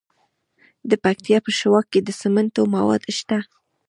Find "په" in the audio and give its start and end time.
1.45-1.51